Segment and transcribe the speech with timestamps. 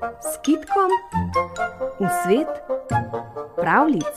[0.00, 0.88] s kitkom
[2.00, 2.48] v svet
[3.56, 4.16] pravlic.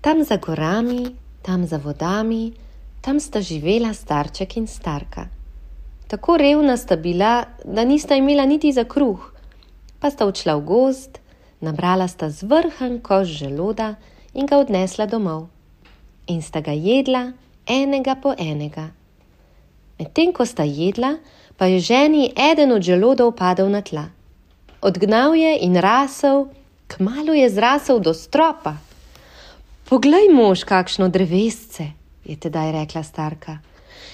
[0.00, 2.52] Tam za gorami, tam za vodami,
[3.00, 5.30] tam sta živela starček in starka.
[6.10, 9.32] Tako revna sta bila, da nista imela niti za kruh,
[10.00, 11.22] pa sta odšla v gozd,
[11.60, 13.94] nabrala sta zvrhan koš želoda
[14.34, 15.61] in ga odnesla domov.
[16.26, 17.32] In sta ga jedla
[17.66, 18.90] enega po enega.
[19.98, 21.16] Medtem ko sta jedla,
[21.56, 24.08] pa je ženi eden od želodov padel na tla.
[24.82, 26.46] Odgnal je in rasel,
[26.86, 28.76] kmalo je zrasel do stropa.
[29.86, 31.92] Poglej, mož, kakšno drevesce,
[32.24, 33.58] je tedaj rekla starka.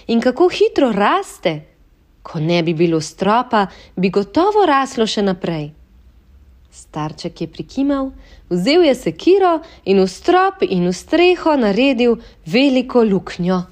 [0.07, 1.61] In kako hitro raste!
[2.23, 3.67] Ko ne bi bilo stropa,
[3.97, 5.78] bi gotovo raslo še naprej.
[6.71, 8.11] Starček je prikimal,
[8.51, 13.63] vzel je sekiro in v strop in v streho naredil veliko luknjo.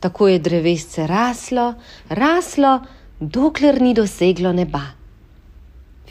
[0.00, 1.74] Tako je drevesce raslo,
[2.08, 2.80] raslo,
[3.20, 4.82] dokler ni doseglo neba.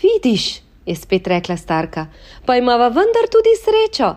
[0.02, 2.08] Vidiš, je spet rekla starka,
[2.46, 4.16] pa imava vendar tudi srečo.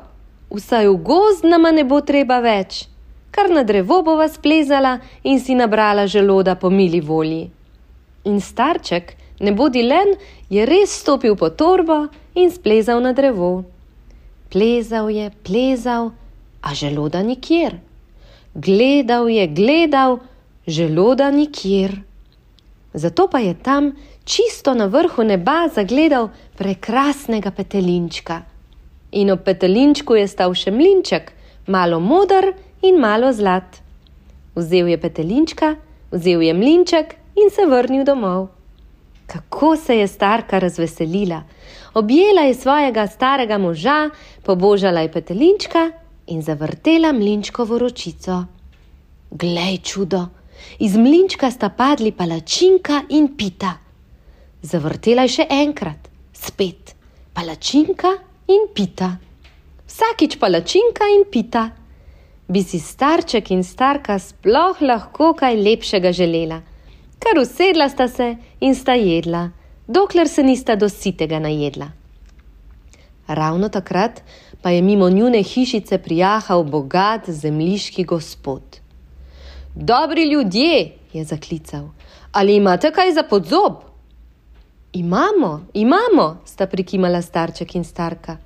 [0.51, 2.87] Vsaj v gozd nama ne bo treba več,
[3.31, 7.51] kar na drevo bova splezala in si nabrala želoda po mili volji.
[8.25, 10.15] In starček, ne bodi len,
[10.51, 13.65] je res stopil po torbo in splezal na drevo.
[14.51, 16.12] Plezal je, plezal,
[16.62, 17.79] a želoda nikjer.
[18.55, 20.19] Gledal je, gledal,
[20.67, 22.01] želoda nikjer.
[22.95, 23.92] Zato pa je tam,
[24.25, 28.42] čisto na vrhu neba, zagledal prekrasnega petelinčka.
[29.12, 31.33] In ob petelinčku je stal še mlinček,
[31.67, 33.83] malo modar in malo zlat.
[34.57, 35.77] Vzel je petelinčka,
[36.11, 38.56] vzel je mlinček in se vrnil domov.
[39.27, 41.43] Kako se je starka razveselila!
[41.95, 44.11] Objela je svojega starega moža,
[44.43, 45.91] pobožala je petelinčka
[46.27, 48.45] in zavrtela mlinčkovo ročico.
[49.31, 50.27] Glej čudo!
[50.79, 53.73] Iz mlinčka sta padli palačinka in pita.
[54.63, 56.95] Zavrtela je še enkrat, spet
[57.35, 58.13] palačinka
[58.48, 59.17] in pita.
[59.86, 61.70] Vsakič palačinka in pita.
[62.48, 66.61] Bi si starček in starka sploh lahko kaj lepšega želela?
[67.19, 69.51] Kar usedla sta se in sta jedla,
[69.87, 71.89] dokler se nista dositega najedla.
[73.27, 74.23] Ravno takrat
[74.63, 78.63] pa je mimo njune hišice prijahal bogat zemljiški gospod.
[79.75, 81.85] Dobri ljudje, je zaklical,
[82.33, 83.73] ali imate kaj za podzob?
[84.93, 88.37] Imamo, imamo, sta prikimala starček in starka.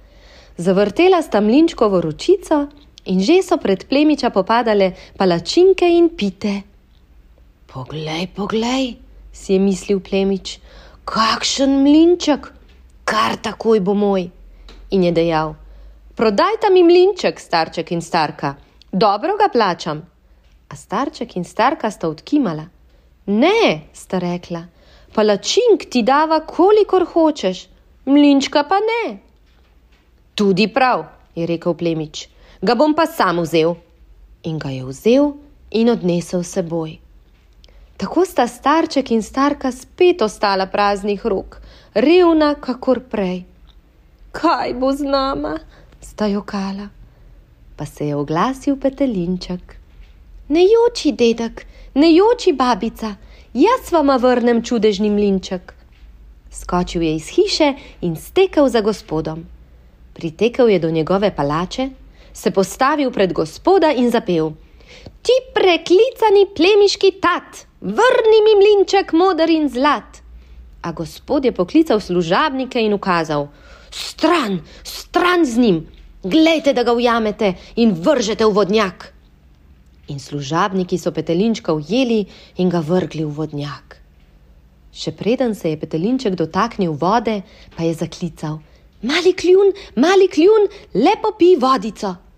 [0.57, 2.67] Zavrtela sta mlinčkovo ročico
[3.05, 6.70] in že so pred plemiča popadale palačinke in pite.
[7.71, 8.99] Poglej, poglej,
[9.33, 10.59] si je mislil plemič,
[11.07, 12.51] kakšen mlinček,
[13.07, 14.27] kar takoj bo moj.
[14.91, 15.55] In je dejal:
[16.19, 18.57] Prodajta mi mlinček, starček in starka,
[18.91, 20.03] dobro ga plačam.
[20.67, 22.67] A starček in starka sta odkimala.
[23.27, 24.65] Ne, sta rekla,
[25.15, 27.69] palačink ti dava, kolikor hočeš,
[28.05, 29.19] mlinčka pa ne.
[30.35, 31.07] Tudi prav,
[31.39, 32.27] je rekel plemič,
[32.63, 33.77] ga bom pa sam vzel.
[34.43, 35.31] In ga je vzel
[35.71, 37.10] in odnesel seboj.
[38.01, 41.59] Tako sta starček in starka spet ostala praznih rok,
[41.95, 43.43] revna kakor prej.
[44.33, 45.59] Kaj bo z nama?
[46.01, 46.89] sta jokala.
[47.77, 49.77] Pa se je oglasil petelinček.
[50.49, 53.15] Ne joči, dedek, ne joči, babica,
[53.55, 55.75] jaz vama vrnem čudežni mlinček.
[56.51, 59.45] Skočil je iz hiše in stekel za gospodom.
[60.15, 61.91] Pritekel je do njegove palače,
[62.33, 64.53] se postavil pred gospoda in zapel:
[65.23, 67.67] Ti preklicani plemiški tat!
[67.81, 70.21] vrni mi mlinček modr in zlat.
[70.83, 73.49] A gospod je poklical služabnike in ukazal:
[73.91, 75.87] Stran, stran z njim,
[76.23, 79.13] glejte, da ga ujamete in vržete v vodnjak.
[80.09, 82.25] In služabniki so petelinčka ujeli
[82.57, 83.97] in ga vrgli v vodnjak.
[84.93, 87.43] Še preden se je petelinček dotaknil vode,
[87.77, 88.59] pa je zaklical:
[89.03, 92.30] Mali kljun, mali kljun, lepo pi vodico.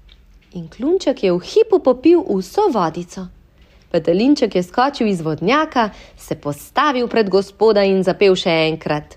[0.55, 3.27] In klunček je v hipu popil vso vodico.
[3.93, 9.17] Petelinček je skočil iz vodnjaka, se postavil pred gospoda in zapel še enkrat: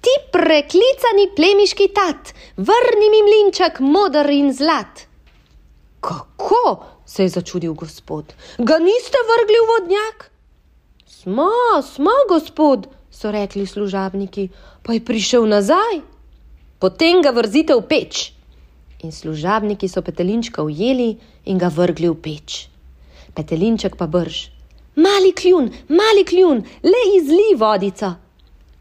[0.00, 5.06] Ti preklicani plemiški tat, vrni mi mlinček modr in zlat.
[6.00, 6.64] Kako?
[7.10, 8.30] se je začudil gospod.
[8.58, 10.30] Ga niste vrgli v vodnjak?
[11.06, 11.50] Smo,
[11.82, 14.48] smo, gospod, so rekli služabniki,
[14.82, 16.06] pa je prišel nazaj.
[16.78, 18.30] Potem ga vrzite v peč.
[19.02, 22.70] In služabniki so petelinčka ujeli in ga vrgli v peč
[23.34, 24.50] petelinček pa brž.
[24.96, 28.12] Mali kljun, mali kljun, le izli vodico.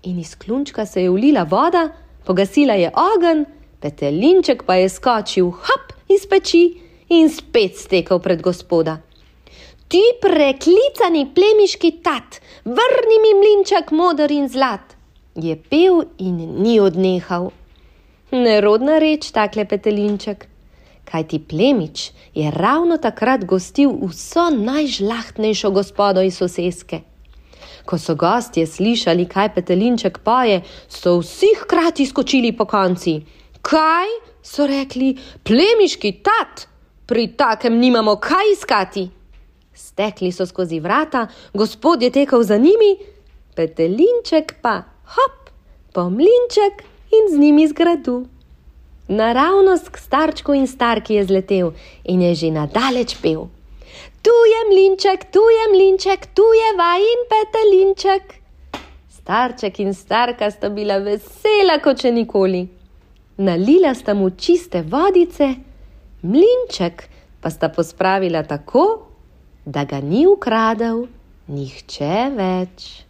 [0.03, 1.89] In iz klunčka se je ulila voda,
[2.25, 3.45] pogasila je ogen,
[3.81, 6.63] petelinček pa je skočil hop iz peči
[7.09, 8.97] in spet stekel pred gospoda.
[9.89, 14.95] Ti preklicani plemiški tat, vrni mi mlinček modr in zlat,
[15.35, 17.49] je pel in ni odnehal.
[18.31, 20.45] Nerodna reč, takle petelinček.
[21.09, 27.01] Kaj ti plemič je ravno takrat gostil vso najžlahtnejšo gospodo iz soseske.
[27.89, 33.17] Ko so gostje slišali, kaj petelinček poje, so vsi hkrati skočili po konci.
[33.61, 34.29] Kaj?
[34.49, 36.65] so rekli, plemiški tat,
[37.05, 39.09] pri takem nimamo kaj iskati.
[39.73, 42.95] Stekli so skozi vrata, gospod je tekel za njimi,
[43.55, 44.81] petelinček pa
[45.15, 45.51] hop,
[45.93, 48.25] pomlinček in z njimi zgradu.
[49.07, 51.71] Naravnost k starčku in starki je zletel
[52.03, 53.47] in je že nadaleč pel.
[54.21, 58.23] Tu je mlinček, tu je mlinček, tu je vajin petelinček.
[59.09, 62.67] Starček in starka sta bila vesela kot še nikoli.
[63.37, 65.55] Nalila sta mu čiste vodice,
[66.21, 67.07] mlinček
[67.41, 69.07] pa sta pospravila tako,
[69.65, 71.07] da ga ni ukradel
[71.47, 73.08] nihče več.